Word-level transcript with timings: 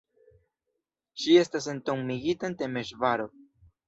Ŝi 1.23 1.35
estas 1.41 1.67
entombigita 1.73 2.47
en 2.49 2.57
Temeŝvaro. 2.63 3.29